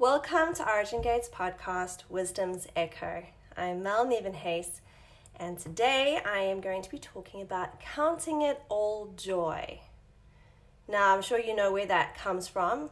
Welcome 0.00 0.54
to 0.54 0.66
Origin 0.66 1.02
Gates 1.02 1.28
podcast, 1.28 2.04
Wisdom's 2.08 2.66
Echo. 2.74 3.22
I'm 3.54 3.82
Mel 3.82 4.06
Nevenhace, 4.06 4.80
and 5.36 5.58
today 5.58 6.18
I 6.24 6.38
am 6.38 6.62
going 6.62 6.80
to 6.80 6.90
be 6.90 6.96
talking 6.96 7.42
about 7.42 7.82
counting 7.82 8.40
it 8.40 8.62
all 8.70 9.12
joy. 9.14 9.80
Now, 10.88 11.14
I'm 11.14 11.20
sure 11.20 11.38
you 11.38 11.54
know 11.54 11.70
where 11.70 11.84
that 11.84 12.16
comes 12.16 12.48
from, 12.48 12.88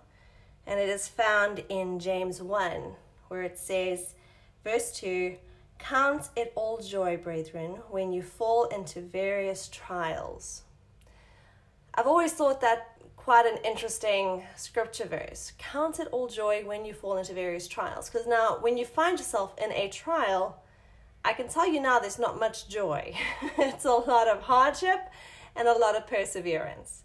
and 0.66 0.79
it 0.79 0.90
is 0.90 1.08
found 1.08 1.64
in 1.71 1.98
James 1.98 2.43
1, 2.43 2.82
where 3.29 3.43
it 3.43 3.56
says, 3.56 4.12
verse 4.62 4.93
2 4.93 5.36
Count 5.79 6.29
it 6.36 6.52
all 6.56 6.77
joy, 6.77 7.16
brethren, 7.16 7.79
when 7.88 8.12
you 8.12 8.20
fall 8.20 8.64
into 8.66 9.00
various 9.00 9.66
trials. 9.68 10.61
I've 11.95 12.06
always 12.06 12.34
thought 12.34 12.61
that 12.61 12.97
quite 13.29 13.45
an 13.45 13.58
interesting 13.62 14.42
scripture 14.56 15.04
verse. 15.04 15.52
Count 15.58 16.00
it 16.00 16.08
all 16.12 16.29
joy 16.29 16.62
when 16.64 16.86
you 16.86 16.94
fall 16.94 17.18
into 17.18 17.34
various 17.34 17.68
trials. 17.68 18.08
Because 18.08 18.26
now, 18.26 18.57
when 18.62 18.79
you 18.79 18.86
find 18.86 19.18
yourself 19.18 19.54
in 19.62 19.70
a 19.72 19.90
trial, 19.90 20.62
I 21.26 21.34
can 21.34 21.46
tell 21.46 21.70
you 21.70 21.79
now 21.79 21.98
there's 21.98 22.18
not 22.18 22.40
much 22.40 22.70
joy. 22.70 23.14
it's 23.58 23.84
a 23.84 23.90
lot 23.90 24.29
of 24.29 24.40
hardship 24.40 25.00
and 25.54 25.68
a 25.68 25.76
lot 25.76 25.94
of 25.94 26.06
perseverance. 26.06 27.03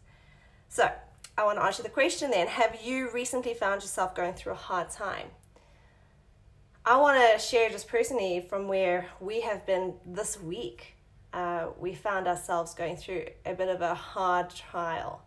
So, 0.69 0.89
I 1.37 1.43
want 1.43 1.57
to 1.57 1.65
ask 1.65 1.79
you 1.79 1.83
the 1.83 1.89
question 1.89 2.31
then 2.31 2.47
Have 2.47 2.77
you 2.81 3.11
recently 3.11 3.53
found 3.53 3.81
yourself 3.81 4.15
going 4.15 4.33
through 4.33 4.53
a 4.53 4.63
hard 4.71 4.91
time? 4.91 5.27
I 6.85 6.95
want 7.01 7.17
to 7.19 7.37
share 7.37 7.69
just 7.69 7.89
personally 7.89 8.45
from 8.49 8.69
where 8.69 9.07
we 9.19 9.41
have 9.41 9.65
been 9.65 9.95
this 10.05 10.39
week. 10.39 10.95
Uh, 11.33 11.71
we 11.77 11.93
found 11.93 12.27
ourselves 12.29 12.73
going 12.73 12.95
through 12.95 13.25
a 13.45 13.53
bit 13.53 13.67
of 13.67 13.81
a 13.81 13.93
hard 13.93 14.51
trial 14.51 15.21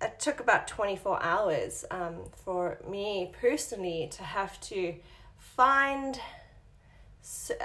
it 0.00 0.20
took 0.20 0.40
about 0.40 0.68
24 0.68 1.22
hours 1.22 1.84
um, 1.90 2.16
for 2.44 2.78
me 2.88 3.32
personally 3.40 4.08
to 4.12 4.22
have 4.22 4.60
to 4.60 4.94
find 5.38 6.20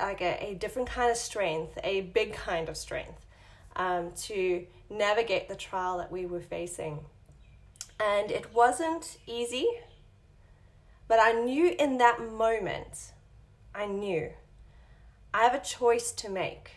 like 0.02 0.22
a, 0.22 0.52
a 0.52 0.54
different 0.56 0.90
kind 0.90 1.12
of 1.12 1.18
strength, 1.18 1.78
a 1.84 2.02
big 2.02 2.34
kind 2.34 2.70
of 2.70 2.78
strength 2.78 3.26
um, 3.76 4.12
to 4.12 4.66
navigate 4.90 5.50
the 5.50 5.56
trial 5.56 5.98
that 5.98 6.12
we 6.12 6.26
were 6.26 6.42
facing. 6.42 7.00
And 8.00 8.32
it 8.32 8.54
wasn't 8.54 9.18
easy, 9.28 9.68
but 11.08 11.20
I 11.20 11.34
knew 11.34 11.76
in 11.78 11.98
that 12.00 12.20
moment, 12.32 13.12
I 13.76 13.86
knew 13.86 14.32
I 15.34 15.44
have 15.44 15.54
a 15.54 15.64
choice 15.64 16.12
to 16.14 16.30
make. 16.30 16.72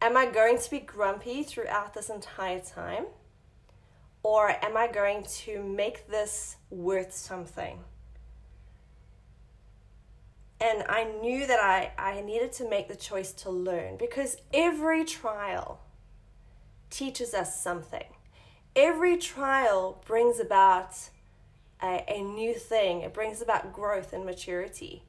Am 0.00 0.16
I 0.16 0.26
going 0.26 0.58
to 0.58 0.70
be 0.70 0.78
grumpy 0.80 1.42
throughout 1.42 1.94
this 1.94 2.10
entire 2.10 2.60
time? 2.60 3.06
Or 4.22 4.50
am 4.64 4.76
I 4.76 4.88
going 4.88 5.22
to 5.22 5.62
make 5.62 6.08
this 6.08 6.56
worth 6.70 7.14
something? 7.14 7.78
And 10.60 10.84
I 10.88 11.04
knew 11.04 11.46
that 11.46 11.60
I, 11.60 11.92
I 11.96 12.20
needed 12.20 12.52
to 12.54 12.68
make 12.68 12.88
the 12.88 12.96
choice 12.96 13.32
to 13.32 13.50
learn 13.50 13.96
because 13.96 14.36
every 14.52 15.04
trial 15.04 15.80
teaches 16.90 17.32
us 17.32 17.60
something. 17.60 18.06
Every 18.74 19.16
trial 19.16 20.02
brings 20.06 20.40
about 20.40 20.94
a, 21.80 22.04
a 22.08 22.22
new 22.22 22.54
thing, 22.54 23.02
it 23.02 23.14
brings 23.14 23.40
about 23.40 23.72
growth 23.72 24.12
and 24.12 24.24
maturity. 24.24 25.04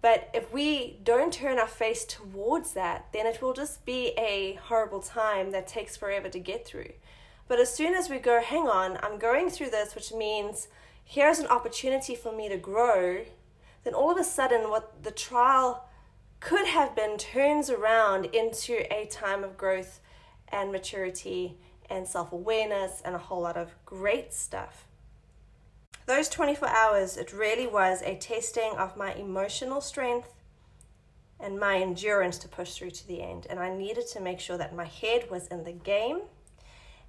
But 0.00 0.28
if 0.34 0.52
we 0.52 0.98
don't 1.04 1.32
turn 1.32 1.58
our 1.58 1.68
face 1.68 2.04
towards 2.04 2.72
that, 2.72 3.06
then 3.12 3.24
it 3.24 3.40
will 3.40 3.52
just 3.52 3.84
be 3.84 4.08
a 4.18 4.58
horrible 4.64 5.00
time 5.00 5.52
that 5.52 5.68
takes 5.68 5.96
forever 5.96 6.28
to 6.28 6.40
get 6.40 6.66
through. 6.66 6.92
But 7.52 7.60
as 7.60 7.74
soon 7.74 7.92
as 7.92 8.08
we 8.08 8.16
go, 8.16 8.40
hang 8.40 8.66
on, 8.66 8.98
I'm 9.02 9.18
going 9.18 9.50
through 9.50 9.68
this, 9.68 9.94
which 9.94 10.10
means 10.10 10.68
here's 11.04 11.38
an 11.38 11.48
opportunity 11.48 12.14
for 12.14 12.34
me 12.34 12.48
to 12.48 12.56
grow, 12.56 13.26
then 13.84 13.92
all 13.92 14.10
of 14.10 14.16
a 14.16 14.24
sudden, 14.24 14.70
what 14.70 15.02
the 15.02 15.10
trial 15.10 15.86
could 16.40 16.66
have 16.66 16.96
been 16.96 17.18
turns 17.18 17.68
around 17.68 18.24
into 18.24 18.90
a 18.90 19.04
time 19.04 19.44
of 19.44 19.58
growth 19.58 20.00
and 20.48 20.72
maturity 20.72 21.58
and 21.90 22.08
self 22.08 22.32
awareness 22.32 23.02
and 23.04 23.14
a 23.14 23.18
whole 23.18 23.42
lot 23.42 23.58
of 23.58 23.74
great 23.84 24.32
stuff. 24.32 24.86
Those 26.06 26.30
24 26.30 26.68
hours, 26.70 27.18
it 27.18 27.34
really 27.34 27.66
was 27.66 28.00
a 28.00 28.16
testing 28.16 28.72
of 28.78 28.96
my 28.96 29.12
emotional 29.12 29.82
strength 29.82 30.32
and 31.38 31.60
my 31.60 31.76
endurance 31.76 32.38
to 32.38 32.48
push 32.48 32.72
through 32.72 32.92
to 32.92 33.06
the 33.06 33.20
end. 33.20 33.46
And 33.50 33.60
I 33.60 33.76
needed 33.76 34.06
to 34.12 34.20
make 34.20 34.40
sure 34.40 34.56
that 34.56 34.74
my 34.74 34.86
head 34.86 35.30
was 35.30 35.48
in 35.48 35.64
the 35.64 35.72
game 35.72 36.22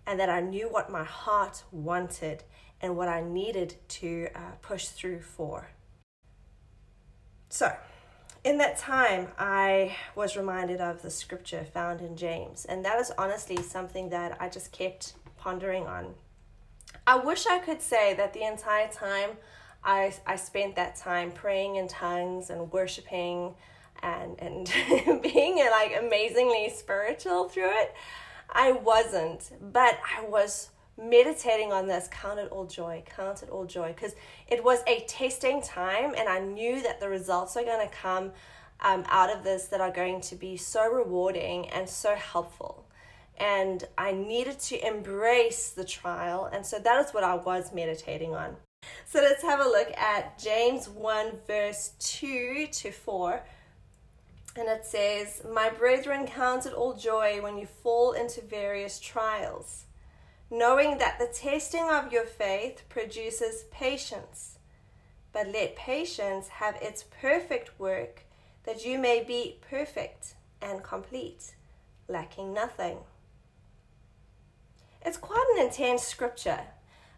and 0.06 0.20
that 0.20 0.30
I 0.30 0.42
knew 0.42 0.68
what 0.70 0.92
my 0.92 1.04
heart 1.04 1.64
wanted 1.72 2.44
and 2.82 2.98
what 2.98 3.08
I 3.08 3.22
needed 3.22 3.76
to 3.88 4.28
uh, 4.36 4.40
push 4.62 4.88
through 4.88 5.22
for. 5.22 5.70
So, 7.50 7.74
in 8.44 8.58
that 8.58 8.78
time, 8.78 9.30
I 9.40 9.96
was 10.16 10.36
reminded 10.36 10.82
of 10.82 11.02
the 11.02 11.10
scripture 11.10 11.64
found 11.64 12.02
in 12.02 12.18
James, 12.18 12.66
and 12.66 12.84
that 12.84 13.00
is 13.00 13.12
honestly 13.18 13.62
something 13.62 14.10
that 14.10 14.36
I 14.42 14.50
just 14.50 14.74
kept 14.74 15.14
pondering 15.38 15.88
on. 15.88 16.16
I 17.08 17.18
wish 17.18 17.48
I 17.48 17.60
could 17.60 17.82
say 17.82 18.14
that 18.16 18.34
the 18.34 18.44
entire 18.44 18.90
time 18.90 19.32
I, 19.84 20.14
I 20.26 20.36
spent 20.36 20.76
that 20.76 20.96
time 20.96 21.32
praying 21.32 21.78
in 21.78 21.88
tongues 21.88 22.50
and 22.50 22.72
worshiping 22.72 23.56
and, 24.02 24.40
and 24.40 25.22
being 25.22 25.58
like 25.58 25.96
amazingly 25.98 26.70
spiritual 26.70 27.50
through 27.50 27.72
it. 27.72 27.94
I 28.54 28.72
wasn't, 28.72 29.52
but 29.74 30.00
I 30.18 30.26
was 30.26 30.70
meditating 30.98 31.74
on 31.74 31.88
this 31.88 32.08
count 32.12 32.40
it 32.40 32.52
all 32.52 32.66
joy, 32.66 33.04
count 33.06 33.42
it 33.42 33.50
all 33.50 33.66
joy, 33.66 33.94
because 33.94 34.16
it 34.48 34.64
was 34.64 34.80
a 34.86 35.02
testing 35.08 35.62
time, 35.62 36.14
and 36.16 36.30
I 36.30 36.40
knew 36.40 36.82
that 36.84 37.00
the 37.00 37.10
results 37.10 37.58
are 37.58 37.64
going 37.64 37.88
to 37.88 37.94
come 37.94 38.32
um, 38.80 39.04
out 39.08 39.36
of 39.36 39.44
this 39.44 39.66
that 39.68 39.82
are 39.82 39.92
going 39.92 40.22
to 40.22 40.36
be 40.36 40.56
so 40.56 40.88
rewarding 40.88 41.68
and 41.70 41.90
so 41.90 42.14
helpful. 42.16 42.86
And 43.38 43.84
I 43.98 44.12
needed 44.12 44.60
to 44.60 44.88
embrace 44.88 45.72
the 45.72 45.84
trial, 45.84 46.48
and 46.54 46.64
so 46.64 46.78
that 46.78 47.04
is 47.04 47.12
what 47.12 47.24
I 47.24 47.36
was 47.36 47.74
meditating 47.74 48.36
on. 48.36 48.56
So 49.06 49.20
let's 49.20 49.42
have 49.42 49.62
a 49.62 49.68
look 49.68 49.92
at 49.98 50.38
James 50.38 50.88
1, 50.88 51.32
verse 51.48 51.94
2 52.00 52.68
to 52.72 52.92
4 52.92 53.42
and 54.56 54.68
it 54.68 54.86
says, 54.86 55.42
My 55.52 55.70
brethren, 55.70 56.28
count 56.28 56.66
it 56.66 56.74
all 56.74 56.94
joy 56.94 57.42
when 57.42 57.58
you 57.58 57.66
fall 57.66 58.12
into 58.12 58.42
various 58.42 59.00
trials, 59.00 59.86
knowing 60.52 60.98
that 61.00 61.18
the 61.18 61.28
testing 61.28 61.90
of 61.90 62.12
your 62.14 62.26
faith 62.26 62.84
produces 62.90 63.66
patience. 63.72 64.60
But 65.32 65.48
let 65.48 65.76
patience 65.76 66.48
have 66.48 66.76
its 66.76 67.06
perfect 67.22 67.80
work, 67.80 68.26
that 68.66 68.86
you 68.86 69.00
may 69.00 69.24
be 69.24 69.58
perfect 69.68 70.36
and 70.62 70.84
complete, 70.84 71.56
lacking 72.08 72.54
nothing. 72.54 73.00
It's 75.06 75.18
quite 75.18 75.46
an 75.56 75.66
intense 75.66 76.04
scripture. 76.04 76.62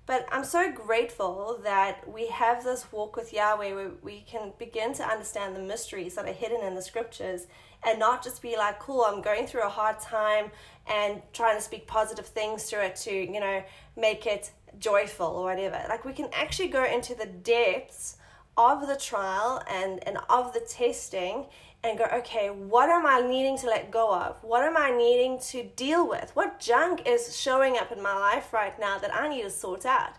But 0.05 0.27
I'm 0.31 0.43
so 0.43 0.71
grateful 0.71 1.59
that 1.63 2.07
we 2.07 2.27
have 2.27 2.63
this 2.63 2.91
walk 2.91 3.15
with 3.15 3.33
Yahweh 3.33 3.73
where 3.73 3.91
we 4.03 4.21
can 4.27 4.53
begin 4.59 4.93
to 4.93 5.03
understand 5.03 5.55
the 5.55 5.61
mysteries 5.61 6.15
that 6.15 6.25
are 6.25 6.33
hidden 6.33 6.61
in 6.61 6.75
the 6.75 6.81
scriptures 6.81 7.47
and 7.83 7.97
not 7.97 8.23
just 8.23 8.41
be 8.41 8.55
like, 8.55 8.79
cool, 8.79 9.03
I'm 9.07 9.21
going 9.21 9.47
through 9.47 9.63
a 9.63 9.69
hard 9.69 9.99
time 9.99 10.51
and 10.87 11.23
trying 11.33 11.57
to 11.57 11.61
speak 11.61 11.87
positive 11.87 12.27
things 12.27 12.69
through 12.69 12.81
it 12.81 12.95
to, 12.97 13.11
you 13.11 13.39
know, 13.39 13.63
make 13.97 14.27
it 14.27 14.51
joyful 14.77 15.27
or 15.27 15.45
whatever. 15.45 15.83
Like 15.89 16.05
we 16.05 16.13
can 16.13 16.29
actually 16.33 16.67
go 16.67 16.83
into 16.83 17.15
the 17.15 17.25
depths 17.25 18.17
of 18.57 18.87
the 18.87 18.95
trial 18.95 19.61
and, 19.69 20.05
and 20.07 20.17
of 20.29 20.53
the 20.53 20.59
testing 20.59 21.45
and 21.83 21.97
go, 21.97 22.05
okay, 22.05 22.49
what 22.49 22.89
am 22.89 23.05
I 23.05 23.21
needing 23.21 23.57
to 23.59 23.67
let 23.67 23.91
go 23.91 24.13
of? 24.13 24.37
What 24.41 24.63
am 24.63 24.75
I 24.75 24.89
needing 24.91 25.39
to 25.51 25.63
deal 25.63 26.07
with? 26.07 26.31
What 26.35 26.59
junk 26.59 27.03
is 27.05 27.37
showing 27.37 27.77
up 27.77 27.91
in 27.91 28.01
my 28.01 28.17
life 28.17 28.53
right 28.53 28.77
now 28.79 28.97
that 28.97 29.13
I 29.13 29.29
need 29.29 29.43
to 29.43 29.49
sort 29.49 29.85
out? 29.85 30.13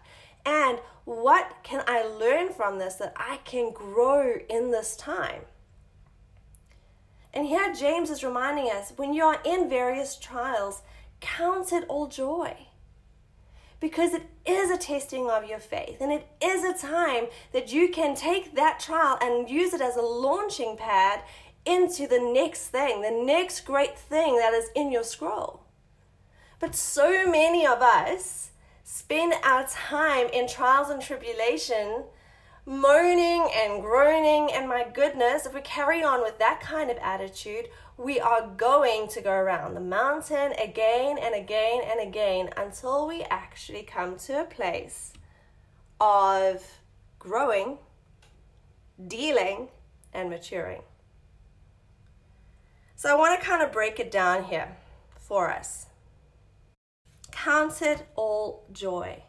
And 0.44 0.78
what 1.04 1.56
can 1.64 1.82
I 1.88 2.04
learn 2.04 2.52
from 2.52 2.78
this 2.78 2.94
that 2.96 3.14
I 3.16 3.38
can 3.44 3.72
grow 3.72 4.38
in 4.48 4.70
this 4.70 4.96
time? 4.96 5.42
And 7.34 7.46
here 7.46 7.74
James 7.74 8.10
is 8.10 8.24
reminding 8.24 8.70
us 8.70 8.92
when 8.96 9.12
you 9.12 9.24
are 9.24 9.40
in 9.44 9.68
various 9.68 10.16
trials, 10.16 10.82
count 11.20 11.72
it 11.72 11.84
all 11.88 12.06
joy. 12.06 12.56
Because 13.78 14.14
it 14.14 14.22
is 14.46 14.70
a 14.70 14.78
testing 14.78 15.28
of 15.28 15.44
your 15.44 15.58
faith, 15.58 16.00
and 16.00 16.10
it 16.10 16.26
is 16.42 16.64
a 16.64 16.86
time 16.86 17.26
that 17.52 17.72
you 17.72 17.88
can 17.88 18.14
take 18.14 18.54
that 18.54 18.80
trial 18.80 19.18
and 19.20 19.50
use 19.50 19.74
it 19.74 19.80
as 19.80 19.96
a 19.96 20.02
launching 20.02 20.76
pad 20.76 21.22
into 21.66 22.06
the 22.06 22.20
next 22.20 22.68
thing, 22.68 23.02
the 23.02 23.10
next 23.10 23.66
great 23.66 23.98
thing 23.98 24.36
that 24.36 24.54
is 24.54 24.70
in 24.74 24.90
your 24.90 25.02
scroll. 25.02 25.60
But 26.58 26.74
so 26.74 27.26
many 27.30 27.66
of 27.66 27.82
us 27.82 28.50
spend 28.82 29.34
our 29.42 29.66
time 29.66 30.28
in 30.32 30.48
trials 30.48 30.88
and 30.88 31.02
tribulation 31.02 32.04
moaning 32.64 33.48
and 33.54 33.80
groaning. 33.80 34.50
And 34.52 34.68
my 34.68 34.86
goodness, 34.92 35.46
if 35.46 35.54
we 35.54 35.60
carry 35.60 36.02
on 36.02 36.22
with 36.22 36.38
that 36.38 36.60
kind 36.60 36.90
of 36.90 36.98
attitude, 36.98 37.68
we 37.98 38.20
are 38.20 38.46
going 38.56 39.08
to 39.08 39.20
go 39.20 39.32
around 39.32 39.74
the 39.74 39.80
mountain 39.80 40.52
again 40.62 41.16
and 41.18 41.34
again 41.34 41.80
and 41.84 42.06
again 42.06 42.50
until 42.56 43.06
we 43.06 43.22
actually 43.22 43.82
come 43.82 44.16
to 44.16 44.40
a 44.40 44.44
place 44.44 45.12
of 45.98 46.62
growing, 47.18 47.78
dealing, 49.06 49.68
and 50.12 50.28
maturing. 50.28 50.82
So 52.96 53.10
I 53.10 53.14
want 53.14 53.40
to 53.40 53.46
kind 53.46 53.62
of 53.62 53.72
break 53.72 53.98
it 53.98 54.10
down 54.10 54.44
here 54.44 54.76
for 55.18 55.50
us. 55.50 55.86
Count 57.30 57.80
it 57.82 58.06
all 58.14 58.64
joy. 58.72 59.22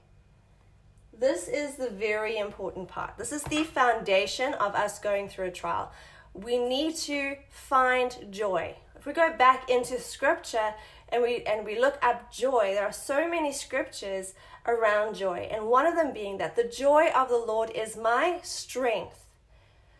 This 1.17 1.47
is 1.47 1.75
the 1.75 1.89
very 1.89 2.37
important 2.37 2.87
part. 2.87 3.17
This 3.17 3.31
is 3.31 3.43
the 3.43 3.63
foundation 3.63 4.53
of 4.53 4.75
us 4.75 4.99
going 4.99 5.29
through 5.29 5.47
a 5.47 5.51
trial. 5.51 5.91
We 6.37 6.57
need 6.57 6.95
to 6.97 7.37
find 7.49 8.15
joy. 8.31 8.75
If 8.95 9.05
we 9.05 9.13
go 9.13 9.33
back 9.35 9.69
into 9.69 9.99
scripture 9.99 10.73
and 11.09 11.23
we 11.23 11.43
and 11.43 11.65
we 11.65 11.79
look 11.79 11.97
up 12.01 12.31
joy, 12.31 12.73
there 12.73 12.85
are 12.85 12.91
so 12.91 13.27
many 13.27 13.51
scriptures 13.51 14.33
around 14.65 15.15
joy. 15.15 15.47
And 15.51 15.67
one 15.67 15.85
of 15.85 15.95
them 15.95 16.13
being 16.13 16.37
that 16.37 16.55
the 16.55 16.63
joy 16.63 17.09
of 17.15 17.29
the 17.29 17.37
Lord 17.37 17.71
is 17.71 17.97
my 17.97 18.39
strength. 18.43 19.23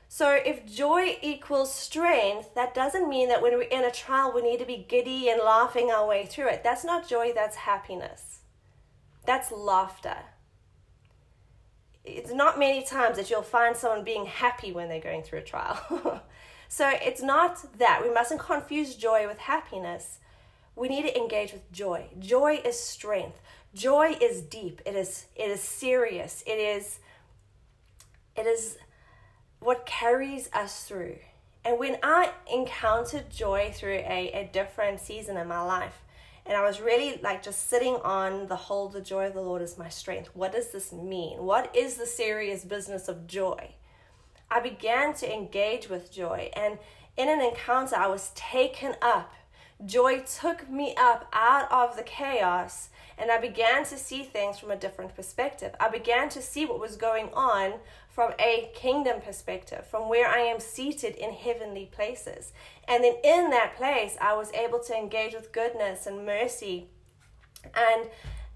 So 0.09 0.31
if 0.31 0.65
joy 0.65 1.17
equals 1.21 1.73
strength, 1.73 2.55
that 2.55 2.73
doesn't 2.73 3.09
mean 3.09 3.27
that 3.29 3.41
when 3.41 3.53
we're 3.53 3.63
in 3.63 3.83
a 3.83 3.91
trial, 3.91 4.31
we 4.33 4.41
need 4.41 4.59
to 4.59 4.65
be 4.65 4.85
giddy 4.87 5.29
and 5.29 5.41
laughing 5.41 5.91
our 5.91 6.07
way 6.07 6.25
through 6.25 6.47
it. 6.49 6.63
That's 6.63 6.85
not 6.85 7.09
joy, 7.09 7.33
that's 7.33 7.57
happiness. 7.57 8.39
That's 9.25 9.51
laughter. 9.51 10.17
It's 12.07 12.31
not 12.31 12.57
many 12.57 12.83
times 12.83 13.17
that 13.17 13.29
you'll 13.29 13.41
find 13.41 13.75
someone 13.75 14.03
being 14.03 14.25
happy 14.25 14.71
when 14.71 14.89
they're 14.89 15.01
going 15.01 15.23
through 15.23 15.39
a 15.39 15.43
trial. 15.43 16.21
so 16.69 16.89
it's 17.01 17.21
not 17.21 17.77
that. 17.77 18.01
We 18.03 18.13
mustn't 18.13 18.39
confuse 18.39 18.95
joy 18.95 19.27
with 19.27 19.37
happiness. 19.37 20.19
We 20.75 20.87
need 20.87 21.03
to 21.03 21.17
engage 21.17 21.53
with 21.53 21.71
joy. 21.71 22.07
Joy 22.19 22.61
is 22.63 22.79
strength. 22.79 23.39
Joy 23.73 24.15
is 24.21 24.41
deep. 24.41 24.81
It 24.85 24.95
is 24.95 25.25
it 25.35 25.49
is 25.49 25.61
serious. 25.61 26.43
It 26.47 26.59
is 26.59 26.99
it 28.35 28.45
is 28.45 28.77
what 29.59 29.85
carries 29.85 30.49
us 30.53 30.85
through. 30.85 31.17
And 31.65 31.79
when 31.79 31.97
I 32.01 32.31
encountered 32.51 33.29
joy 33.29 33.71
through 33.73 34.03
a, 34.05 34.31
a 34.33 34.49
different 34.53 35.01
season 35.01 35.35
in 35.35 35.47
my 35.47 35.61
life, 35.61 36.01
and 36.47 36.55
I 36.55 36.63
was 36.63 36.79
really 36.79 37.19
like 37.21 37.43
just 37.43 37.69
sitting 37.69 37.95
on 37.95 38.47
the 38.47 38.55
whole, 38.55 38.87
the 38.87 39.01
joy 39.01 39.27
of 39.27 39.33
the 39.33 39.41
Lord 39.41 39.61
is 39.61 39.77
my 39.77 39.89
strength. 39.89 40.29
What 40.33 40.53
does 40.53 40.71
this 40.71 40.91
mean? 40.91 41.43
What 41.43 41.75
is 41.75 41.95
the 41.95 42.05
serious 42.05 42.63
business 42.63 43.07
of 43.07 43.27
joy? 43.27 43.71
I 44.49 44.61
began 44.61 45.13
to 45.15 45.31
engage 45.31 45.89
with 45.89 46.11
joy, 46.11 46.49
and 46.53 46.79
in 47.17 47.27
an 47.29 47.41
encounter, 47.41 47.97
I 47.97 48.07
was 48.07 48.31
taken 48.33 48.95
up. 49.01 49.33
Joy 49.85 50.21
took 50.21 50.69
me 50.69 50.95
up 50.97 51.27
out 51.33 51.71
of 51.71 51.97
the 51.97 52.03
chaos, 52.03 52.89
and 53.17 53.29
I 53.29 53.39
began 53.39 53.83
to 53.85 53.97
see 53.97 54.23
things 54.23 54.57
from 54.57 54.71
a 54.71 54.75
different 54.77 55.15
perspective. 55.15 55.75
I 55.79 55.89
began 55.89 56.29
to 56.29 56.41
see 56.41 56.65
what 56.65 56.79
was 56.79 56.95
going 56.95 57.29
on 57.33 57.73
from 58.17 58.33
a 58.39 58.71
kingdom 58.73 59.21
perspective, 59.21 59.85
from 59.85 60.09
where 60.09 60.27
I 60.27 60.39
am 60.39 60.59
seated 60.59 61.13
in 61.17 61.33
heavenly 61.33 61.85
places. 61.85 62.51
And 62.87 63.03
then 63.03 63.13
in 63.23 63.51
that 63.51 63.75
place, 63.77 64.17
I 64.19 64.33
was 64.33 64.51
able 64.53 64.79
to 64.85 64.97
engage 64.97 65.35
with 65.35 65.51
goodness 65.51 66.07
and 66.07 66.25
mercy 66.25 66.87
and 67.75 68.09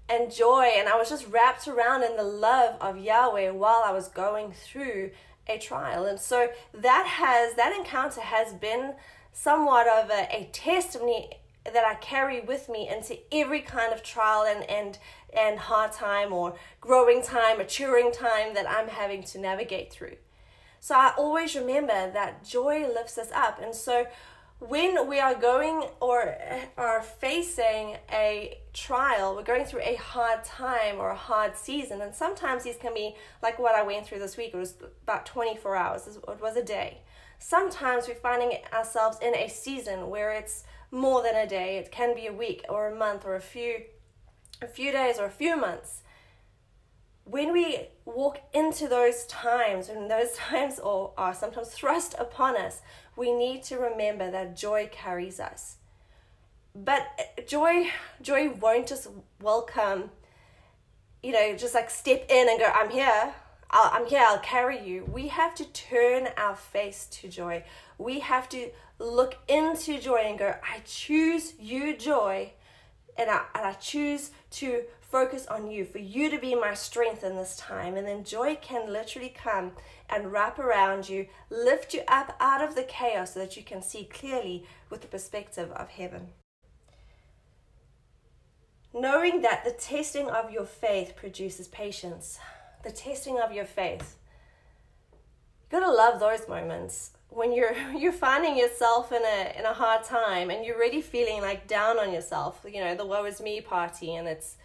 and 0.08 0.32
joy 0.32 0.64
and 0.64 0.88
I 0.88 0.96
was 0.96 1.08
just 1.08 1.28
wrapped 1.28 1.68
around 1.68 2.02
in 2.02 2.16
the 2.16 2.24
love 2.24 2.74
of 2.80 2.98
Yahweh 2.98 3.50
while 3.50 3.84
I 3.86 3.92
was 3.92 4.08
going 4.08 4.50
through 4.50 5.12
a 5.46 5.58
trial. 5.58 6.06
And 6.06 6.18
so 6.18 6.48
that 6.74 7.06
has 7.06 7.54
that 7.54 7.72
encounter 7.72 8.20
has 8.20 8.54
been 8.54 8.94
somewhat 9.32 9.86
of 9.86 10.10
a, 10.10 10.26
a 10.34 10.50
testimony 10.52 11.30
that 11.64 11.84
I 11.84 11.94
carry 11.94 12.40
with 12.40 12.68
me 12.68 12.88
into 12.88 13.18
every 13.30 13.60
kind 13.60 13.92
of 13.92 14.02
trial 14.02 14.44
and 14.44 14.68
and 14.68 14.98
and 15.34 15.58
hard 15.58 15.92
time 15.92 16.32
or 16.32 16.56
growing 16.80 17.22
time, 17.22 17.58
maturing 17.58 18.12
time 18.12 18.54
that 18.54 18.68
I'm 18.68 18.88
having 18.88 19.22
to 19.24 19.38
navigate 19.38 19.92
through. 19.92 20.16
So 20.80 20.94
I 20.96 21.14
always 21.16 21.54
remember 21.54 22.10
that 22.12 22.44
joy 22.44 22.86
lifts 22.92 23.16
us 23.16 23.30
up. 23.32 23.60
And 23.62 23.74
so 23.74 24.06
when 24.68 25.08
we 25.08 25.18
are 25.18 25.34
going 25.34 25.84
or 26.00 26.36
are 26.76 27.02
facing 27.02 27.96
a 28.12 28.58
trial, 28.72 29.34
we're 29.34 29.42
going 29.42 29.64
through 29.64 29.82
a 29.82 29.96
hard 29.96 30.44
time 30.44 30.98
or 30.98 31.10
a 31.10 31.16
hard 31.16 31.56
season, 31.56 32.00
and 32.00 32.14
sometimes 32.14 32.64
these 32.64 32.76
can 32.76 32.94
be 32.94 33.16
like 33.42 33.58
what 33.58 33.74
I 33.74 33.82
went 33.82 34.06
through 34.06 34.20
this 34.20 34.36
week. 34.36 34.50
It 34.54 34.56
was 34.56 34.74
about 35.02 35.26
24 35.26 35.76
hours, 35.76 36.06
it 36.06 36.40
was 36.40 36.56
a 36.56 36.62
day. 36.62 36.98
Sometimes 37.38 38.06
we're 38.06 38.14
finding 38.14 38.58
ourselves 38.72 39.18
in 39.20 39.34
a 39.34 39.48
season 39.48 40.08
where 40.10 40.32
it's 40.32 40.62
more 40.92 41.22
than 41.22 41.34
a 41.34 41.46
day, 41.46 41.78
it 41.78 41.90
can 41.90 42.14
be 42.14 42.26
a 42.26 42.32
week 42.32 42.64
or 42.68 42.86
a 42.86 42.94
month 42.94 43.24
or 43.24 43.34
a 43.34 43.40
few 43.40 43.82
a 44.62 44.66
few 44.66 44.92
days 44.92 45.18
or 45.18 45.24
a 45.24 45.30
few 45.30 45.56
months, 45.56 46.02
when 47.24 47.52
we 47.52 47.88
walk 48.04 48.38
into 48.52 48.88
those 48.88 49.26
times, 49.26 49.88
when 49.88 50.08
those 50.08 50.32
times 50.36 50.78
are, 50.78 51.10
are 51.16 51.34
sometimes 51.34 51.68
thrust 51.68 52.14
upon 52.18 52.56
us, 52.56 52.80
we 53.16 53.32
need 53.32 53.62
to 53.64 53.76
remember 53.76 54.30
that 54.30 54.56
joy 54.56 54.88
carries 54.90 55.38
us. 55.40 55.76
But 56.74 57.06
eh, 57.18 57.42
joy, 57.46 57.90
joy 58.20 58.50
won't 58.50 58.86
just 58.86 59.08
welcome, 59.40 60.10
you 61.22 61.32
know, 61.32 61.56
just 61.56 61.74
like 61.74 61.90
step 61.90 62.26
in 62.30 62.48
and 62.48 62.58
go, 62.58 62.70
I'm 62.72 62.90
here, 62.90 63.34
i 63.72 63.96
am 63.96 64.06
here, 64.06 64.24
I'll 64.26 64.38
carry 64.38 64.86
you. 64.86 65.04
We 65.10 65.28
have 65.28 65.54
to 65.54 65.64
turn 65.64 66.28
our 66.36 66.56
face 66.56 67.06
to 67.12 67.28
joy. 67.28 67.64
We 67.96 68.20
have 68.20 68.48
to 68.50 68.70
look 68.98 69.38
into 69.48 69.98
joy 69.98 70.22
and 70.26 70.38
go, 70.38 70.54
I 70.62 70.80
choose 70.84 71.54
you, 71.58 71.96
joy, 71.96 72.52
and 73.16 73.30
I, 73.30 73.44
and 73.54 73.66
I 73.66 73.72
choose 73.72 74.30
to 74.52 74.82
focus 75.00 75.46
on 75.46 75.70
you, 75.70 75.84
for 75.84 75.98
you 75.98 76.30
to 76.30 76.38
be 76.38 76.54
my 76.54 76.74
strength 76.74 77.24
in 77.24 77.36
this 77.36 77.56
time. 77.56 77.96
And 77.96 78.06
then 78.06 78.24
joy 78.24 78.56
can 78.60 78.92
literally 78.92 79.28
come 79.34 79.72
and 80.08 80.32
wrap 80.32 80.58
around 80.58 81.08
you, 81.08 81.26
lift 81.50 81.94
you 81.94 82.02
up 82.08 82.36
out 82.40 82.62
of 82.62 82.74
the 82.74 82.82
chaos 82.82 83.34
so 83.34 83.40
that 83.40 83.56
you 83.56 83.62
can 83.62 83.82
see 83.82 84.04
clearly 84.04 84.66
with 84.90 85.00
the 85.00 85.08
perspective 85.08 85.70
of 85.72 85.88
heaven. 85.88 86.28
Knowing 88.94 89.40
that 89.40 89.64
the 89.64 89.72
testing 89.72 90.28
of 90.28 90.50
your 90.50 90.66
faith 90.66 91.16
produces 91.16 91.68
patience, 91.68 92.38
the 92.82 92.90
testing 92.90 93.38
of 93.38 93.52
your 93.52 93.64
faith. 93.64 94.16
You 95.70 95.80
gotta 95.80 95.92
love 95.92 96.20
those 96.20 96.48
moments 96.48 97.12
when 97.28 97.52
you're 97.52 97.74
you're 97.96 98.12
finding 98.12 98.56
yourself 98.56 99.12
in 99.12 99.22
a 99.22 99.58
in 99.58 99.64
a 99.64 99.72
hard 99.72 100.04
time 100.04 100.50
and 100.50 100.64
you're 100.64 100.78
really 100.78 101.02
feeling 101.02 101.40
like 101.40 101.66
down 101.66 101.98
on 101.98 102.12
yourself. 102.12 102.64
You 102.68 102.80
know 102.80 102.94
the 102.94 103.06
woe 103.06 103.24
is 103.24 103.40
me 103.40 103.60
party 103.60 104.14
and 104.14 104.28
it's 104.28 104.56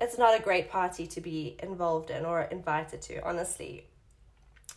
it's 0.00 0.18
not 0.18 0.38
a 0.38 0.42
great 0.42 0.70
party 0.70 1.06
to 1.06 1.20
be 1.20 1.56
involved 1.62 2.10
in 2.10 2.24
or 2.24 2.42
invited 2.42 3.00
to 3.02 3.24
honestly. 3.24 3.86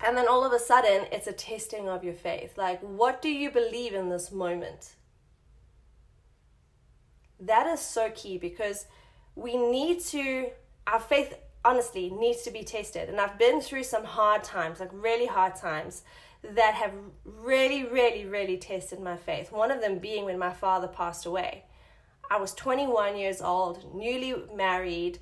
And 0.06 0.16
then 0.16 0.28
all 0.28 0.46
of 0.46 0.54
a 0.54 0.60
sudden 0.60 1.08
it's 1.12 1.28
a 1.28 1.34
testing 1.34 1.90
of 1.90 2.04
your 2.04 2.14
faith. 2.14 2.58
Like 2.58 2.82
what 2.82 3.22
do 3.22 3.30
you 3.30 3.50
believe 3.50 3.94
in 3.94 4.10
this 4.10 4.32
moment? 4.32 4.94
That 7.40 7.68
is 7.68 7.80
so 7.80 8.12
key 8.16 8.38
because 8.38 8.86
we 9.36 9.56
need 9.58 10.00
to 10.06 10.50
our 10.88 11.00
faith 11.00 11.36
honestly 11.66 12.10
needs 12.10 12.44
to 12.44 12.52
be 12.52 12.64
tested 12.64 13.10
and 13.10 13.20
i've 13.20 13.38
been 13.38 13.60
through 13.60 13.84
some 13.84 14.04
hard 14.04 14.44
times 14.44 14.80
like 14.80 14.90
really 14.94 15.26
hard 15.26 15.56
times 15.56 16.04
that 16.44 16.76
have 16.76 16.94
really, 17.26 17.84
really, 17.84 18.26
really 18.26 18.58
tested 18.58 19.00
my 19.00 19.18
faith. 19.18 19.52
One 19.52 19.72
of 19.72 19.82
them 19.82 20.00
being 20.00 20.26
when 20.26 20.40
my 20.40 20.52
father 20.52 20.88
passed 20.88 21.26
away. 21.26 21.64
I 22.30 22.38
was 22.40 22.54
21 22.54 23.18
years 23.18 23.42
old, 23.42 23.96
newly 23.96 24.36
married, 24.54 25.20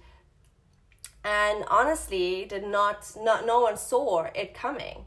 and 1.24 1.64
honestly, 1.70 2.46
did 2.46 2.66
not, 2.68 3.12
not 3.18 3.46
no 3.46 3.62
one 3.62 3.78
saw 3.78 4.28
it 4.36 4.54
coming. 4.54 5.06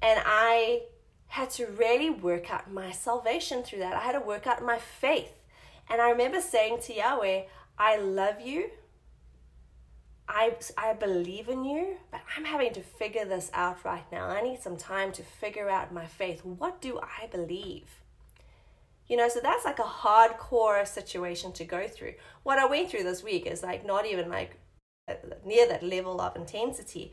And 0.00 0.20
I 0.24 0.82
had 1.26 1.50
to 1.50 1.66
really 1.66 2.10
work 2.10 2.52
out 2.52 2.72
my 2.72 2.90
salvation 2.90 3.62
through 3.62 3.80
that. 3.80 3.94
I 3.94 4.00
had 4.00 4.12
to 4.12 4.20
work 4.20 4.46
out 4.46 4.64
my 4.64 4.78
faith. 4.78 5.32
And 5.90 6.00
I 6.00 6.10
remember 6.10 6.40
saying 6.40 6.78
to 6.82 6.94
Yahweh, 6.94 7.42
I 7.78 7.96
love 7.96 8.40
you. 8.40 8.70
I, 10.28 10.54
I 10.76 10.92
believe 10.92 11.48
in 11.48 11.64
you, 11.64 11.96
but 12.10 12.20
I'm 12.36 12.44
having 12.44 12.72
to 12.74 12.82
figure 12.82 13.24
this 13.24 13.50
out 13.54 13.84
right 13.84 14.04
now. 14.12 14.26
I 14.26 14.42
need 14.42 14.60
some 14.60 14.76
time 14.76 15.10
to 15.12 15.22
figure 15.22 15.70
out 15.70 15.92
my 15.92 16.06
faith. 16.06 16.44
What 16.44 16.80
do 16.80 17.00
I 17.00 17.26
believe? 17.28 17.88
You 19.08 19.16
know, 19.16 19.28
so 19.30 19.40
that's 19.40 19.64
like 19.64 19.78
a 19.78 19.82
hardcore 19.82 20.86
situation 20.86 21.52
to 21.54 21.64
go 21.64 21.88
through. 21.88 22.14
What 22.42 22.58
I 22.58 22.66
went 22.66 22.90
through 22.90 23.04
this 23.04 23.22
week 23.24 23.46
is 23.46 23.62
like 23.62 23.86
not 23.86 24.04
even 24.04 24.28
like 24.28 24.58
uh, 25.08 25.14
near 25.46 25.66
that 25.66 25.82
level 25.82 26.20
of 26.20 26.36
intensity. 26.36 27.12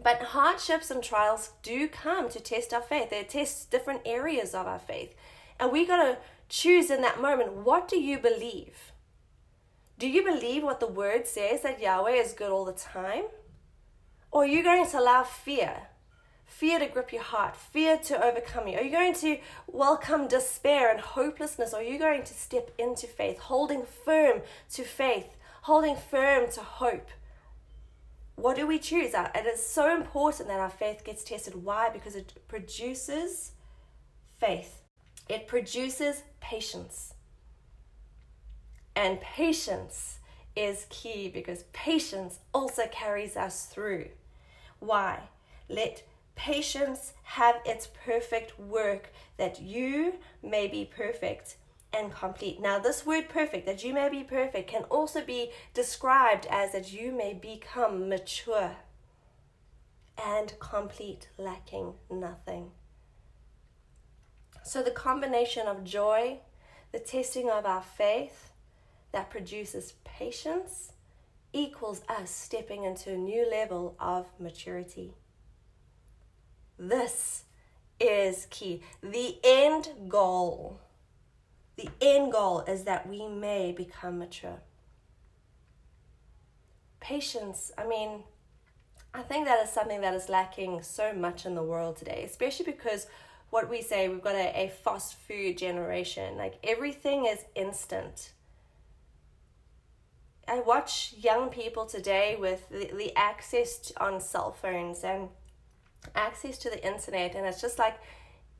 But 0.00 0.22
hardships 0.22 0.92
and 0.92 1.02
trials 1.02 1.50
do 1.64 1.88
come 1.88 2.28
to 2.28 2.38
test 2.38 2.72
our 2.72 2.80
faith. 2.80 3.10
They 3.10 3.24
test 3.24 3.72
different 3.72 4.02
areas 4.04 4.54
of 4.54 4.68
our 4.68 4.78
faith. 4.78 5.14
And 5.58 5.72
we 5.72 5.84
got 5.84 6.04
to 6.04 6.18
choose 6.48 6.90
in 6.90 7.02
that 7.02 7.20
moment 7.20 7.52
what 7.52 7.88
do 7.88 7.98
you 7.98 8.18
believe? 8.18 8.92
Do 9.98 10.08
you 10.08 10.22
believe 10.24 10.62
what 10.62 10.78
the 10.78 10.86
word 10.86 11.26
says 11.26 11.62
that 11.62 11.80
Yahweh 11.80 12.12
is 12.12 12.32
good 12.32 12.50
all 12.50 12.64
the 12.64 12.72
time? 12.72 13.24
Or 14.30 14.44
are 14.44 14.46
you 14.46 14.62
going 14.62 14.86
to 14.88 14.98
allow 14.98 15.24
fear? 15.24 15.88
Fear 16.46 16.78
to 16.78 16.86
grip 16.86 17.12
your 17.12 17.22
heart, 17.22 17.56
fear 17.56 17.98
to 18.04 18.24
overcome 18.24 18.68
you? 18.68 18.78
Are 18.78 18.82
you 18.82 18.92
going 18.92 19.14
to 19.14 19.38
welcome 19.66 20.28
despair 20.28 20.90
and 20.90 21.00
hopelessness? 21.00 21.74
Or 21.74 21.80
are 21.80 21.82
you 21.82 21.98
going 21.98 22.22
to 22.22 22.32
step 22.32 22.70
into 22.78 23.06
faith, 23.08 23.38
holding 23.38 23.84
firm 23.84 24.42
to 24.74 24.84
faith, 24.84 25.36
holding 25.62 25.96
firm 25.96 26.50
to 26.52 26.60
hope? 26.60 27.08
what 28.38 28.54
do 28.54 28.68
we 28.68 28.78
choose? 28.78 29.14
It 29.14 29.46
is 29.46 29.66
so 29.66 29.94
important 29.94 30.48
that 30.48 30.60
our 30.60 30.70
faith 30.70 31.02
gets 31.04 31.24
tested. 31.24 31.64
Why? 31.64 31.90
Because 31.90 32.14
it 32.14 32.32
produces 32.46 33.52
faith, 34.38 34.82
it 35.28 35.48
produces 35.48 36.22
patience. 36.40 37.14
And 38.98 39.20
patience 39.20 40.18
is 40.56 40.86
key 40.90 41.28
because 41.28 41.62
patience 41.72 42.40
also 42.52 42.82
carries 42.90 43.36
us 43.36 43.66
through. 43.66 44.08
Why? 44.80 45.28
Let 45.68 46.02
patience 46.34 47.12
have 47.22 47.60
its 47.64 47.88
perfect 48.04 48.58
work 48.58 49.12
that 49.36 49.62
you 49.62 50.14
may 50.42 50.66
be 50.66 50.84
perfect 50.84 51.58
and 51.92 52.12
complete. 52.12 52.60
Now, 52.60 52.80
this 52.80 53.06
word 53.06 53.28
perfect, 53.28 53.66
that 53.66 53.84
you 53.84 53.94
may 53.94 54.08
be 54.08 54.24
perfect, 54.24 54.68
can 54.68 54.82
also 54.90 55.24
be 55.24 55.52
described 55.74 56.48
as 56.50 56.72
that 56.72 56.92
you 56.92 57.12
may 57.12 57.34
become 57.34 58.08
mature 58.08 58.78
and 60.20 60.54
complete, 60.58 61.28
lacking 61.38 61.92
nothing. 62.10 62.72
So, 64.64 64.82
the 64.82 64.90
combination 64.90 65.68
of 65.68 65.84
joy, 65.84 66.40
the 66.90 66.98
testing 66.98 67.48
of 67.48 67.64
our 67.64 67.82
faith 67.82 68.48
that 69.12 69.30
produces 69.30 69.94
patience, 70.04 70.92
equals 71.52 72.02
us 72.08 72.30
stepping 72.30 72.84
into 72.84 73.12
a 73.12 73.16
new 73.16 73.48
level 73.50 73.96
of 73.98 74.26
maturity. 74.38 75.14
This 76.78 77.44
is 77.98 78.46
key. 78.50 78.82
The 79.02 79.38
end 79.42 79.88
goal 80.08 80.80
the 81.78 81.88
end 82.00 82.32
goal 82.32 82.64
is 82.66 82.82
that 82.84 83.08
we 83.08 83.28
may 83.28 83.70
become 83.70 84.18
mature. 84.18 84.58
Patience, 86.98 87.70
I 87.78 87.86
mean, 87.86 88.24
I 89.14 89.22
think 89.22 89.46
that 89.46 89.62
is 89.62 89.70
something 89.70 90.00
that 90.00 90.12
is 90.12 90.28
lacking 90.28 90.82
so 90.82 91.12
much 91.12 91.46
in 91.46 91.54
the 91.54 91.62
world 91.62 91.96
today, 91.96 92.24
especially 92.26 92.66
because 92.66 93.06
what 93.50 93.70
we 93.70 93.80
say 93.80 94.08
we've 94.08 94.20
got 94.20 94.34
a, 94.34 94.64
a 94.64 94.72
fast 94.82 95.14
food 95.14 95.56
generation. 95.56 96.36
Like 96.36 96.58
everything 96.64 97.26
is 97.26 97.44
instant. 97.54 98.32
I 100.48 100.60
watch 100.60 101.14
young 101.18 101.50
people 101.50 101.86
today 101.86 102.36
with 102.38 102.68
the, 102.70 102.90
the 102.96 103.14
access 103.16 103.92
on 103.98 104.20
cell 104.20 104.52
phones 104.52 105.04
and 105.04 105.28
access 106.14 106.58
to 106.58 106.70
the 106.70 106.84
internet, 106.86 107.34
and 107.34 107.46
it's 107.46 107.60
just 107.60 107.78
like 107.78 107.98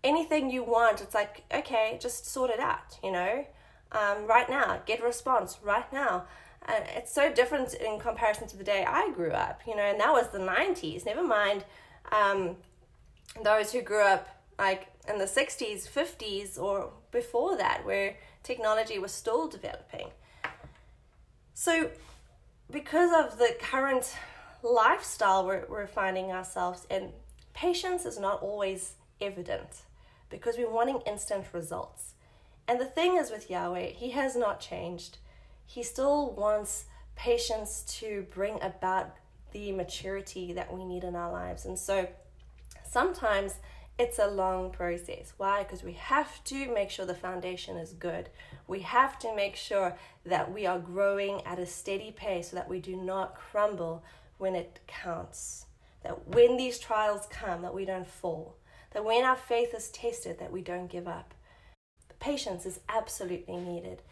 anything 0.05 0.51
you 0.51 0.63
want, 0.63 1.01
it's 1.01 1.15
like, 1.15 1.45
okay, 1.53 1.99
just 2.01 2.27
sort 2.27 2.51
it 2.51 2.61
out, 2.61 2.99
you 3.03 3.11
know, 3.11 3.45
um, 3.93 4.27
right 4.27 4.49
now, 4.49 4.81
get 4.87 5.01
a 5.01 5.05
response 5.05 5.59
right 5.63 5.91
now. 5.93 6.25
And 6.67 6.85
it's 6.97 7.13
so 7.13 7.33
different 7.33 7.75
in 7.75 7.99
comparison 7.99 8.47
to 8.49 8.57
the 8.57 8.65
day 8.65 8.85
I 8.87 9.11
grew 9.13 9.31
up, 9.31 9.63
you 9.67 9.75
know, 9.75 9.83
and 9.83 9.99
that 10.01 10.13
was 10.13 10.29
the 10.29 10.39
90s. 10.39 11.07
Never 11.07 11.23
mind 11.23 11.65
um, 12.13 12.57
those 13.43 13.73
who 13.73 13.81
grew 13.81 14.03
up 14.03 14.29
like 14.59 14.89
in 15.09 15.19
the 15.19 15.25
60s, 15.25 15.89
50s, 15.89 16.59
or 16.59 16.91
before 17.11 17.57
that, 17.57 17.87
where 17.87 18.17
technology 18.43 18.99
was 18.99 19.13
still 19.13 19.49
developing. 19.49 20.09
So, 21.61 21.91
because 22.71 23.11
of 23.13 23.37
the 23.37 23.57
current 23.61 24.15
lifestyle 24.63 25.45
we're, 25.45 25.65
we're 25.69 25.89
finding 25.89 26.31
ourselves 26.31 26.87
in, 26.89 27.11
patience 27.53 28.05
is 28.05 28.17
not 28.17 28.41
always 28.43 28.93
evident 29.21 29.83
because 30.31 30.57
we're 30.57 30.71
wanting 30.71 31.01
instant 31.01 31.47
results. 31.53 32.15
And 32.69 32.81
the 32.81 32.85
thing 32.85 33.17
is 33.17 33.33
with 33.33 33.51
Yahweh, 33.51 33.87
He 33.87 34.11
has 34.11 34.37
not 34.37 34.61
changed. 34.61 35.19
He 35.67 35.83
still 35.83 36.31
wants 36.31 36.85
patience 37.17 37.83
to 37.99 38.25
bring 38.31 38.63
about 38.63 39.17
the 39.51 39.73
maturity 39.73 40.53
that 40.53 40.73
we 40.73 40.85
need 40.85 41.03
in 41.03 41.17
our 41.17 41.33
lives. 41.33 41.65
And 41.65 41.77
so 41.77 42.07
sometimes 42.89 43.55
it's 43.99 44.19
a 44.19 44.27
long 44.27 44.71
process. 44.71 45.33
Why? 45.37 45.63
Because 45.63 45.83
we 45.83 45.95
have 45.95 46.43
to 46.45 46.73
make 46.73 46.91
sure 46.91 47.07
the 47.07 47.15
foundation 47.15 47.77
is 47.77 47.93
good. 47.93 48.29
We 48.67 48.81
have 48.81 49.19
to 49.21 49.35
make 49.35 49.57
sure 49.57 49.97
that 50.25 50.53
we 50.53 50.67
are 50.67 50.79
growing 50.79 51.43
at 51.45 51.59
a 51.59 51.67
steady 51.67 52.13
pace 52.13 52.51
so 52.51 52.57
that 52.57 52.69
we 52.69 52.81
do 52.81 52.97
not 52.97 53.35
crumble 53.35 54.05
when 54.39 54.55
it 54.55 54.81
counts. 54.87 55.67
That 56.05 56.29
when 56.29 56.57
these 56.57 56.79
trials 56.79 57.27
come, 57.31 57.63
that 57.63 57.75
we 57.75 57.85
don't 57.85 58.07
fall 58.07 58.59
that 58.93 59.05
when 59.05 59.25
our 59.25 59.37
faith 59.37 59.75
is 59.75 59.91
tested, 59.91 60.39
that 60.39 60.53
we 60.53 60.63
don't 60.63 60.89
give 60.89 61.07
up. 61.07 61.35
Patience 62.21 62.67
is 62.67 62.81
absolutely 62.89 63.57
needed. 63.57 64.03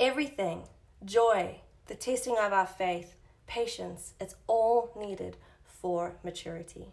Everything, 0.00 0.64
joy, 1.04 1.60
the 1.86 1.94
testing 1.94 2.36
of 2.38 2.52
our 2.52 2.66
faith, 2.66 3.14
patience, 3.46 4.14
it's 4.20 4.34
all 4.46 4.90
needed 4.98 5.36
for 5.64 6.16
maturity. 6.24 6.92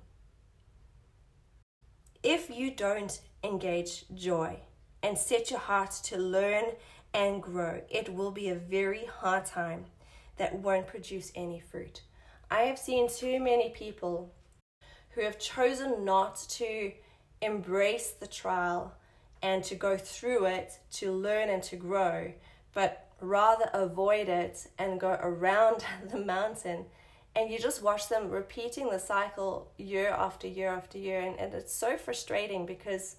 If 2.23 2.49
you 2.49 2.71
don't 2.71 3.19
engage 3.43 4.05
joy 4.15 4.57
and 5.03 5.17
set 5.17 5.51
your 5.51 5.59
heart 5.59 5.91
to 6.05 6.17
learn 6.17 6.63
and 7.13 7.43
grow, 7.43 7.81
it 7.89 8.13
will 8.13 8.31
be 8.31 8.47
a 8.47 8.55
very 8.55 9.05
hard 9.05 9.45
time 9.45 9.87
that 10.37 10.55
won't 10.55 10.87
produce 10.87 11.33
any 11.35 11.59
fruit. 11.59 12.01
I 12.49 12.61
have 12.61 12.79
seen 12.79 13.09
too 13.09 13.41
many 13.41 13.71
people 13.71 14.33
who 15.09 15.21
have 15.21 15.37
chosen 15.37 16.05
not 16.05 16.37
to 16.51 16.93
embrace 17.41 18.11
the 18.11 18.27
trial 18.27 18.93
and 19.41 19.61
to 19.65 19.75
go 19.75 19.97
through 19.97 20.45
it 20.45 20.79
to 20.93 21.11
learn 21.11 21.49
and 21.49 21.61
to 21.63 21.75
grow, 21.75 22.31
but 22.73 23.09
rather 23.19 23.69
avoid 23.73 24.29
it 24.29 24.65
and 24.79 24.97
go 24.97 25.19
around 25.21 25.83
the 26.09 26.19
mountain. 26.19 26.85
And 27.35 27.51
you 27.51 27.57
just 27.57 27.81
watch 27.81 28.09
them 28.09 28.29
repeating 28.29 28.89
the 28.89 28.99
cycle 28.99 29.71
year 29.77 30.09
after 30.09 30.47
year 30.47 30.69
after 30.69 30.97
year. 30.97 31.19
And, 31.21 31.39
and 31.39 31.53
it's 31.53 31.73
so 31.73 31.97
frustrating 31.97 32.65
because 32.65 33.15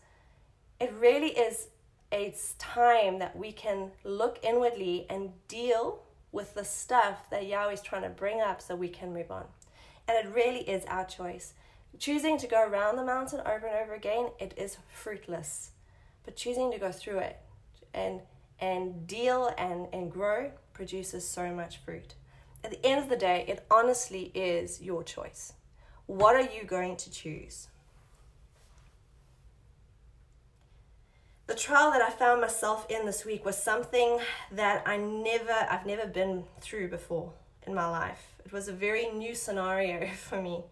it 0.80 0.92
really 1.00 1.30
is 1.30 1.68
it's 2.12 2.54
time 2.58 3.18
that 3.18 3.36
we 3.36 3.50
can 3.50 3.90
look 4.04 4.38
inwardly 4.44 5.04
and 5.10 5.32
deal 5.48 6.02
with 6.30 6.54
the 6.54 6.64
stuff 6.64 7.28
that 7.30 7.46
Yahweh 7.46 7.72
is 7.72 7.80
trying 7.80 8.02
to 8.02 8.08
bring 8.08 8.40
up 8.40 8.62
so 8.62 8.76
we 8.76 8.88
can 8.88 9.12
move 9.12 9.32
on. 9.32 9.44
And 10.06 10.16
it 10.16 10.32
really 10.32 10.60
is 10.60 10.84
our 10.86 11.04
choice. 11.04 11.54
Choosing 11.98 12.38
to 12.38 12.46
go 12.46 12.62
around 12.62 12.96
the 12.96 13.04
mountain 13.04 13.40
over 13.40 13.66
and 13.66 13.76
over 13.76 13.94
again, 13.94 14.28
it 14.38 14.54
is 14.56 14.76
fruitless. 14.92 15.70
But 16.24 16.36
choosing 16.36 16.70
to 16.72 16.78
go 16.78 16.92
through 16.92 17.18
it 17.18 17.38
and 17.92 18.20
and 18.60 19.06
deal 19.06 19.52
and, 19.58 19.88
and 19.92 20.10
grow 20.10 20.52
produces 20.72 21.26
so 21.26 21.52
much 21.52 21.78
fruit. 21.78 22.14
At 22.64 22.70
the 22.70 22.86
end 22.86 22.98
of 22.98 23.10
the 23.10 23.16
day, 23.16 23.44
it 23.46 23.66
honestly 23.70 24.32
is 24.34 24.80
your 24.80 25.04
choice. 25.04 25.52
What 26.06 26.34
are 26.34 26.40
you 26.40 26.64
going 26.64 26.96
to 26.96 27.10
choose? 27.10 27.68
The 31.46 31.54
trial 31.54 31.90
that 31.90 32.00
I 32.00 32.08
found 32.08 32.40
myself 32.40 32.86
in 32.88 33.04
this 33.04 33.26
week 33.26 33.44
was 33.44 33.62
something 33.62 34.18
that 34.50 34.82
I 34.86 34.96
never 34.96 35.52
I've 35.52 35.84
never 35.84 36.06
been 36.06 36.44
through 36.62 36.88
before 36.88 37.34
in 37.66 37.74
my 37.74 37.86
life. 37.86 38.34
It 38.46 38.52
was 38.52 38.66
a 38.66 38.72
very 38.72 39.10
new 39.10 39.34
scenario 39.34 40.06
for 40.16 40.40
me. 40.40 40.64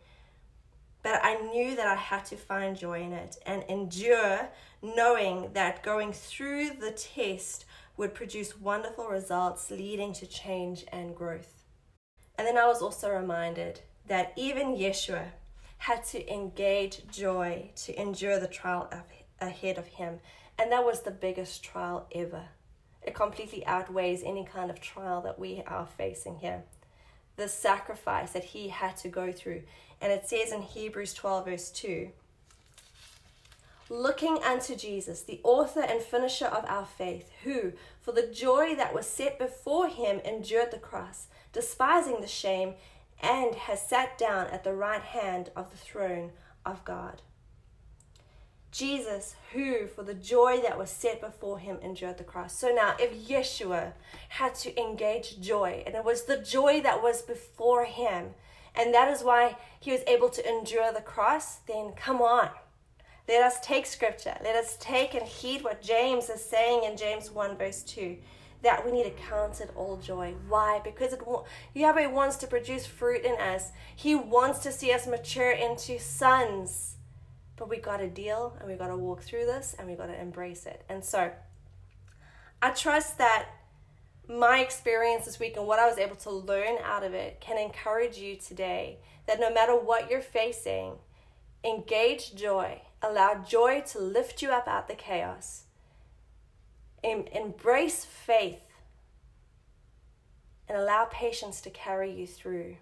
But 1.03 1.21
I 1.23 1.35
knew 1.35 1.77
that 1.77 1.87
I 1.87 1.97
had 1.97 2.25
to 2.27 2.37
find 2.37 2.75
joy 2.75 3.03
in 3.03 3.13
it 3.13 3.37
and 3.45 3.65
endure, 3.69 4.49
knowing 4.81 5.51
that 5.53 5.83
going 5.83 6.15
through 6.15 6.71
the 6.71 6.93
test 6.93 7.67
would 7.99 8.15
produce 8.15 8.59
wonderful 8.59 9.09
results 9.09 9.71
leading 9.71 10.15
to 10.15 10.27
change 10.27 10.87
and 10.91 11.15
growth. 11.15 11.62
And 12.37 12.47
then 12.47 12.59
I 12.59 12.67
was 12.67 12.83
also 12.83 13.11
reminded 13.11 13.81
that 14.07 14.33
even 14.37 14.77
Yeshua 14.77 15.27
had 15.79 16.05
to 16.05 16.33
engage 16.33 17.09
joy 17.11 17.71
to 17.77 18.01
endure 18.01 18.39
the 18.39 18.49
trial 18.49 18.91
ahead 19.41 19.79
of 19.79 19.87
him. 19.87 20.21
And 20.59 20.71
that 20.73 20.85
was 20.85 21.03
the 21.03 21.11
biggest 21.11 21.63
trial 21.65 22.07
ever. 22.15 22.45
It 23.03 23.15
completely 23.15 23.67
outweighs 23.67 24.23
any 24.23 24.45
kind 24.45 24.71
of 24.71 24.81
trial 24.81 25.21
that 25.23 25.39
we 25.39 25.63
are 25.67 25.87
facing 25.87 26.37
here. 26.39 26.63
The 27.37 27.49
sacrifice 27.49 28.33
that 28.33 28.45
he 28.45 28.69
had 28.69 28.97
to 28.99 29.09
go 29.09 29.33
through 29.33 29.63
and 30.03 30.13
it 30.13 30.27
says 30.27 30.51
in 30.51 30.63
Hebrews 30.63 31.15
12, 31.15 31.45
verse 31.45 31.71
2 31.71 32.11
Looking 33.89 34.39
unto 34.43 34.75
Jesus, 34.75 35.23
the 35.23 35.41
author 35.45 35.81
and 35.81 36.03
finisher 36.03 36.47
of 36.47 36.65
our 36.67 36.87
faith, 36.87 37.31
who, 37.45 37.73
for 38.01 38.11
the 38.11 38.27
joy 38.27 38.75
that 38.75 38.95
was 38.95 39.07
set 39.07 39.39
before 39.39 39.87
him, 39.87 40.21
endured 40.25 40.73
the 40.73 40.79
cross, 40.79 41.29
despising 41.53 42.21
the 42.21 42.27
shame, 42.27 42.75
and 43.23 43.55
has 43.55 43.81
sat 43.81 44.19
down 44.19 44.49
at 44.49 44.65
the 44.65 44.75
right 44.75 45.03
hand 45.03 45.51
of 45.55 45.71
the 45.71 45.77
throne 45.77 46.33
of 46.67 46.85
God. 46.85 47.23
Jesus, 48.73 49.37
who 49.53 49.87
for 49.87 50.03
the 50.03 50.15
joy 50.15 50.61
that 50.63 50.79
was 50.79 50.91
set 50.91 51.21
before 51.21 51.59
him 51.59 51.77
endured 51.83 52.17
the 52.17 52.25
cross. 52.25 52.57
So 52.57 52.71
now, 52.71 52.95
if 52.99 53.29
Yeshua 53.29 53.93
had 54.31 54.55
to 54.57 54.81
engage 54.81 55.41
joy, 55.41 55.83
and 55.87 55.95
it 55.95 56.05
was 56.05 56.25
the 56.25 56.39
joy 56.39 56.81
that 56.81 57.03
was 57.03 57.21
before 57.21 57.85
him, 57.85 58.31
and 58.75 58.95
that 58.95 59.13
is 59.13 59.23
why 59.23 59.57
he 59.79 59.93
was 59.93 60.01
able 60.07 60.31
to 60.31 60.49
endure 60.49 60.91
the 60.91 61.03
cross, 61.03 61.57
then 61.69 61.93
come 61.95 62.23
on. 62.23 62.49
Let 63.29 63.43
us 63.43 63.61
take 63.61 63.85
scripture. 63.85 64.37
Let 64.43 64.57
us 64.57 64.79
take 64.81 65.15
and 65.15 65.27
heed 65.27 65.63
what 65.63 65.83
James 65.83 66.31
is 66.31 66.43
saying 66.43 66.85
in 66.85 66.97
James 66.97 67.31
1, 67.31 67.57
verse 67.57 67.83
2 67.83 68.17
that 68.63 68.85
we 68.85 68.93
need 68.93 69.05
to 69.05 69.11
count 69.11 69.61
it 69.61 69.71
all 69.75 69.97
joy. 69.97 70.35
Why? 70.49 70.81
Because 70.85 71.13
it 71.13 71.21
Yahweh 71.75 72.07
wants 72.07 72.37
to 72.37 72.47
produce 72.47 72.87
fruit 72.87 73.25
in 73.25 73.35
us. 73.41 73.71
He 73.95 74.15
wants 74.15 74.61
to 74.61 74.73
see 74.73 74.93
us 74.93 75.07
mature 75.07 75.51
into 75.51 75.99
sons. 75.99 76.97
But 77.57 77.69
we 77.69 77.79
got 77.79 77.99
to 77.99 78.09
deal 78.09 78.57
and 78.61 78.69
we 78.69 78.77
got 78.77 78.89
to 78.89 78.97
walk 78.97 79.23
through 79.23 79.47
this 79.47 79.75
and 79.79 79.89
we 79.89 79.95
got 79.95 80.07
to 80.07 80.21
embrace 80.21 80.67
it. 80.67 80.85
And 80.89 81.05
so 81.05 81.33
I 82.61 82.71
trust 82.71 83.19
that 83.19 83.47
my 84.29 84.61
experience 84.61 85.25
this 85.25 85.41
week 85.41 85.57
and 85.57 85.67
what 85.67 85.81
I 85.81 85.89
was 85.89 85.99
able 85.99 86.17
to 86.17 86.31
learn 86.31 86.77
out 86.85 87.03
of 87.03 87.15
it 87.15 87.41
can 87.41 87.59
encourage 87.59 88.17
you 88.17 88.37
today 88.37 88.99
that 89.27 89.41
no 89.41 89.53
matter 89.53 89.77
what 89.77 90.09
you're 90.09 90.21
facing, 90.21 90.95
engage 91.65 92.35
joy. 92.35 92.83
Allow 93.03 93.45
joy 93.47 93.83
to 93.89 93.99
lift 93.99 94.41
you 94.43 94.51
up 94.51 94.69
out 94.69 94.87
the 94.87 94.95
chaos 94.95 95.65
em- 97.03 97.27
embrace 97.33 98.05
faith 98.05 98.63
and 100.69 100.79
allow 100.79 101.07
patience 101.11 101.61
to 101.63 101.71
carry 101.71 102.11
you 102.11 102.27
through 102.27 102.77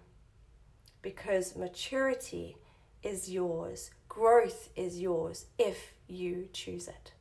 because 1.01 1.55
maturity 1.55 2.57
is 3.03 3.29
yours, 3.29 3.91
growth 4.07 4.69
is 4.75 4.99
yours 4.99 5.45
if 5.57 5.93
you 6.07 6.47
choose 6.53 6.87
it. 6.87 7.13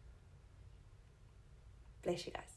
Bless 2.02 2.26
you 2.26 2.32
guys. 2.32 2.49